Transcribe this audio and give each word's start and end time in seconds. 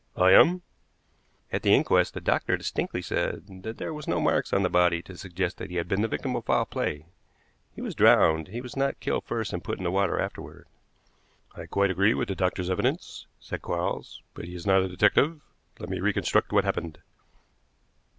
"I 0.17 0.31
am." 0.31 0.63
"At 1.51 1.61
the 1.61 1.75
inquest 1.75 2.15
the 2.15 2.21
doctor 2.21 2.57
distinctly 2.57 3.03
said 3.03 3.61
that 3.61 3.77
there 3.77 3.93
were 3.93 4.01
no 4.07 4.19
marks 4.19 4.51
on 4.51 4.63
the 4.63 4.69
body 4.71 4.99
to 5.03 5.15
suggest 5.15 5.59
he 5.59 5.75
had 5.75 5.87
been 5.87 6.01
the 6.01 6.07
victim 6.07 6.35
of 6.35 6.45
foul 6.45 6.65
play. 6.65 7.05
He 7.75 7.83
was 7.83 7.93
drowned; 7.93 8.47
he 8.47 8.61
was 8.61 8.75
not 8.75 8.99
killed 8.99 9.25
first 9.25 9.53
and 9.53 9.63
put 9.63 9.77
in 9.77 9.83
the 9.83 9.91
water 9.91 10.19
afterward." 10.19 10.65
"I 11.55 11.67
quite 11.67 11.91
agree 11.91 12.15
with 12.15 12.29
the 12.29 12.35
doctor's 12.35 12.71
evidence," 12.71 13.27
said 13.39 13.61
Quarles, 13.61 14.23
"but 14.33 14.45
he 14.45 14.55
is 14.55 14.65
not 14.65 14.81
a 14.81 14.87
detective. 14.89 15.39
Let 15.77 15.91
me 15.91 15.99
reconstruct 15.99 16.51
what 16.51 16.63
happened. 16.63 16.97